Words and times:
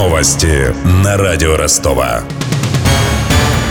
Новости 0.00 0.74
на 1.04 1.18
радио 1.18 1.58
Ростова. 1.58 2.22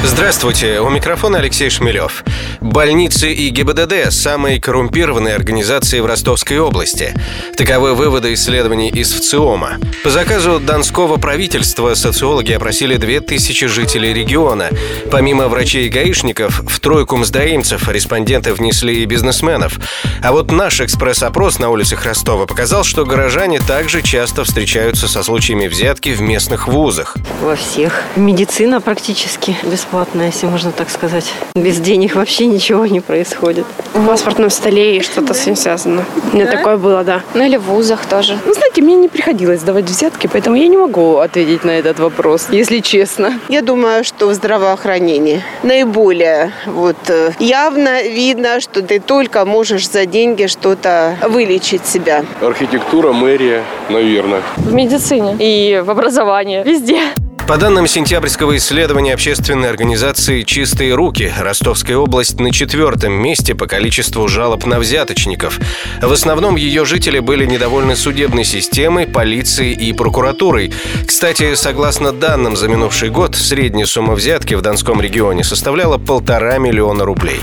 Здравствуйте, 0.04 0.80
у 0.80 0.88
микрофона 0.88 1.40
Алексей 1.40 1.72
Шмелев. 1.72 2.24
Больницы 2.62 3.32
и 3.32 3.50
ГИБДД– 3.50 4.10
самые 4.12 4.60
коррумпированные 4.60 5.36
организации 5.36 6.00
в 6.00 6.06
Ростовской 6.06 6.60
области. 6.60 7.14
Таковы 7.56 7.94
выводы 7.94 8.34
исследований 8.34 8.90
из 8.90 9.14
ВЦИОМа. 9.14 9.80
По 10.04 10.10
заказу 10.10 10.60
Донского 10.60 11.18
правительства 11.18 11.94
социологи 11.94 12.52
опросили 12.52 12.98
2000 12.98 13.68
жителей 13.68 14.14
региона. 14.14 14.70
Помимо 15.12 15.48
врачей 15.48 15.88
и 15.88 15.90
гаишников, 15.90 16.62
в 16.68 16.80
тройку 16.80 17.18
мздоимцев 17.18 17.88
респонденты 17.88 18.54
внесли 18.54 19.04
и 19.04 19.06
бизнесменов. 19.06 19.80
А 20.24 20.32
вот 20.32 20.52
наш 20.52 20.82
экспресс-опрос 20.82 21.60
на 21.60 21.70
улицах 21.70 22.06
Ростова 22.06 22.46
показал, 22.46 22.84
что 22.84 23.06
горожане 23.06 23.60
также 23.60 24.02
часто 24.02 24.44
встречаются 24.44 25.08
со 25.08 25.24
случаями 25.24 25.68
взятки 25.68 26.10
в 26.10 26.22
местных 26.22 26.68
вузах. 26.68 27.16
Во 27.42 27.56
всех. 27.56 28.04
Медицина 28.16 28.82
практически 28.82 29.56
бесплатная 29.64 30.28
если 30.28 30.46
можно 30.46 30.72
так 30.72 30.90
сказать. 30.90 31.34
Без 31.56 31.80
денег 31.80 32.16
вообще 32.16 32.46
ничего 32.50 32.86
не 32.86 33.00
происходит. 33.00 33.66
В 33.94 34.06
паспортном 34.06 34.50
столе 34.50 34.98
и 34.98 35.02
что-то 35.02 35.34
с 35.34 35.46
ним 35.46 35.56
связано. 35.56 36.06
У 36.32 36.36
меня 36.36 36.46
да? 36.46 36.52
такое 36.58 36.78
было, 36.78 37.04
да. 37.04 37.22
Ну 37.34 37.44
или 37.44 37.58
в 37.58 37.64
вузах 37.64 38.06
тоже. 38.06 38.38
Ну, 38.46 38.54
знаете, 38.54 38.82
мне 38.82 38.96
не 38.96 39.08
приходилось 39.08 39.62
давать 39.62 39.86
взятки, 39.86 40.28
поэтому 40.32 40.56
я 40.56 40.68
не 40.68 40.78
могу 40.78 41.18
ответить 41.18 41.64
на 41.64 41.72
этот 41.72 42.00
вопрос, 42.00 42.48
если 42.52 42.80
честно. 42.80 43.40
Я 43.50 43.62
думаю, 43.62 44.04
что 44.04 44.28
в 44.28 44.34
здравоохранении 44.34 45.44
наиболее 45.64 46.52
вот 46.66 46.98
э, 47.10 47.32
явно 47.40 48.04
видно, 48.04 48.60
что 48.60 48.82
ты 48.82 49.00
только 49.00 49.46
можешь 49.46 49.90
за 49.90 50.06
деньги 50.06 50.48
что-то 50.48 51.18
вылечить 51.28 51.86
себя. 51.86 52.26
Архитектура, 52.42 53.14
мэрия, 53.14 53.64
наверное. 53.90 54.42
В 54.58 54.74
медицине 54.74 55.36
и 55.40 55.82
в 55.84 55.90
образовании, 55.90 56.64
везде. 56.64 57.02
По 57.50 57.58
данным 57.58 57.88
сентябрьского 57.88 58.58
исследования 58.58 59.16
общественной 59.16 59.72
организации 59.72 60.44
«Чистые 60.44 60.94
руки», 60.94 61.34
Ростовская 61.36 61.98
область 61.98 62.40
на 62.40 62.52
четвертом 62.52 63.14
месте 63.14 63.56
по 63.56 63.66
количеству 63.66 64.28
жалоб 64.28 64.68
на 64.68 64.78
взяточников. 64.78 65.60
В 66.00 66.12
основном 66.12 66.58
ее 66.58 66.86
жители 66.86 67.18
были 67.18 67.48
недовольны 67.48 67.96
судебной 67.96 68.44
системой, 68.44 69.08
полицией 69.08 69.74
и 69.74 69.94
прокуратурой. 69.94 70.72
Кстати, 71.08 71.56
согласно 71.56 72.14
данным 72.14 72.56
за 72.56 72.68
минувший 72.68 73.10
год, 73.10 73.36
средняя 73.36 73.88
сумма 73.88 74.14
взятки 74.14 74.54
в 74.54 74.62
Донском 74.62 75.02
регионе 75.02 75.44
составляла 75.44 75.98
полтора 75.98 76.60
миллиона 76.60 77.04
рублей. 77.04 77.40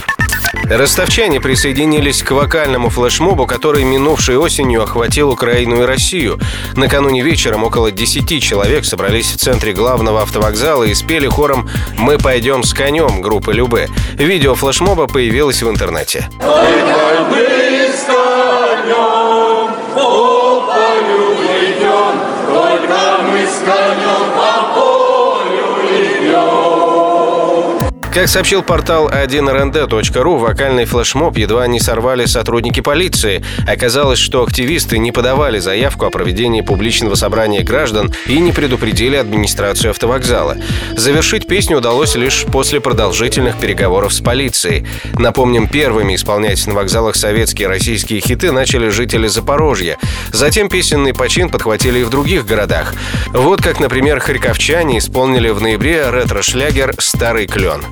Ростовчане 0.65 1.39
присоединились 1.39 2.23
к 2.23 2.31
вокальному 2.31 2.89
флешмобу, 2.89 3.45
который 3.47 3.83
минувшей 3.83 4.37
осенью 4.37 4.83
охватил 4.83 5.29
Украину 5.29 5.81
и 5.81 5.85
Россию. 5.85 6.39
Накануне 6.75 7.23
вечером 7.23 7.63
около 7.63 7.91
10 7.91 8.43
человек 8.43 8.85
собрались 8.85 9.31
в 9.31 9.37
центре 9.37 9.73
главного 9.73 10.21
автовокзала 10.21 10.83
и 10.83 10.93
спели 10.93 11.27
хором 11.27 11.69
«Мы 11.97 12.17
пойдем 12.17 12.63
с 12.63 12.73
конем» 12.73 13.21
группы 13.21 13.53
Любе. 13.53 13.89
Видео 14.13 14.55
флешмоба 14.55 15.07
появилось 15.07 15.61
в 15.63 15.69
интернете. 15.69 16.29
Мы 16.39 16.45
с 17.93 18.03
конем, 18.05 19.46
Как 28.17 28.29
сообщил 28.29 28.63
портал 28.63 29.09
1rnd.ru, 29.09 30.39
вокальный 30.39 30.85
флешмоб 30.85 31.37
едва 31.37 31.67
не 31.67 31.79
сорвали 31.79 32.25
сотрудники 32.25 32.79
полиции. 32.79 33.43
Оказалось, 33.67 34.17
что 34.17 34.41
активисты 34.41 34.97
не 34.97 35.11
подавали 35.11 35.59
заявку 35.59 36.07
о 36.07 36.09
проведении 36.09 36.61
публичного 36.61 37.13
собрания 37.13 37.61
граждан 37.61 38.11
и 38.25 38.39
не 38.39 38.51
предупредили 38.51 39.17
администрацию 39.17 39.91
автовокзала. 39.91 40.57
Завершить 40.95 41.45
песню 41.45 41.77
удалось 41.77 42.15
лишь 42.15 42.43
после 42.45 42.81
продолжительных 42.81 43.59
переговоров 43.59 44.11
с 44.11 44.19
полицией. 44.19 44.87
Напомним, 45.13 45.67
первыми 45.67 46.15
исполнять 46.15 46.65
на 46.65 46.73
вокзалах 46.73 47.15
советские 47.15 47.65
и 47.65 47.69
российские 47.69 48.19
хиты 48.19 48.51
начали 48.51 48.89
жители 48.89 49.27
Запорожья. 49.27 49.99
Затем 50.33 50.69
песенный 50.69 51.13
почин 51.13 51.49
подхватили 51.49 51.99
и 51.99 52.03
в 52.03 52.09
других 52.09 52.47
городах. 52.47 52.95
Вот 53.27 53.61
как, 53.61 53.79
например, 53.79 54.19
харьковчане 54.19 54.97
исполнили 54.97 55.49
в 55.49 55.61
ноябре 55.61 56.09
ретро-шлягер 56.09 56.95
«Старый 56.97 57.45
клен». 57.45 57.83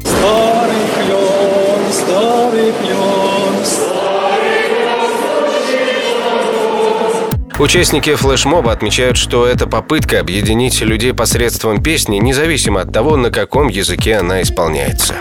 Участники 7.57 8.13
флешмоба 8.15 8.73
отмечают, 8.73 9.17
что 9.17 9.47
это 9.47 9.65
попытка 9.65 10.19
объединить 10.19 10.81
людей 10.81 11.13
посредством 11.13 11.81
песни, 11.81 12.17
независимо 12.17 12.81
от 12.81 12.91
того, 12.91 13.15
на 13.15 13.31
каком 13.31 13.69
языке 13.69 14.17
она 14.17 14.41
исполняется. 14.41 15.15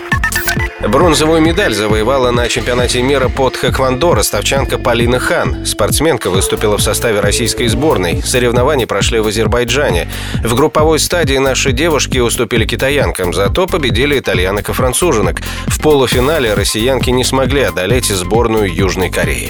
Бронзовую 0.87 1.41
медаль 1.41 1.73
завоевала 1.73 2.29
на 2.29 2.47
чемпионате 2.47 3.01
мира 3.01 3.27
под 3.27 3.57
хэквондо 3.57 4.13
ростовчанка 4.13 4.77
Полина 4.77 5.19
Хан. 5.19 5.65
Спортсменка 5.65 6.29
выступила 6.29 6.77
в 6.77 6.81
составе 6.81 7.21
российской 7.21 7.67
сборной. 7.67 8.21
Соревнования 8.23 8.85
прошли 8.85 9.19
в 9.19 9.27
Азербайджане. 9.27 10.07
В 10.43 10.53
групповой 10.53 10.99
стадии 10.99 11.37
наши 11.37 11.71
девушки 11.71 12.19
уступили 12.19 12.65
китаянкам, 12.65 13.33
зато 13.33 13.65
победили 13.65 14.19
итальянок 14.19 14.69
и 14.69 14.73
француженок. 14.73 15.41
В 15.67 15.81
полуфинале 15.81 16.53
россиянки 16.53 17.09
не 17.09 17.23
смогли 17.23 17.63
одолеть 17.63 18.05
сборную 18.05 18.71
Южной 18.73 19.09
Кореи. 19.09 19.49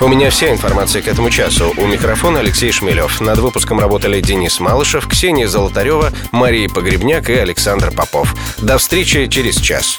У 0.00 0.08
меня 0.08 0.30
вся 0.30 0.50
информация 0.50 1.00
к 1.00 1.08
этому 1.08 1.30
часу. 1.30 1.72
У 1.76 1.86
микрофона 1.86 2.40
Алексей 2.40 2.72
Шмелев. 2.72 3.20
Над 3.20 3.38
выпуском 3.38 3.80
работали 3.80 4.20
Денис 4.20 4.60
Малышев, 4.60 5.06
Ксения 5.08 5.46
Золотарева, 5.46 6.12
Мария 6.30 6.68
Погребняк 6.68 7.30
и 7.30 7.34
Александр 7.34 7.90
Попов. 7.90 8.34
До 8.58 8.78
встречи 8.78 9.28
через 9.28 9.56
час. 9.56 9.98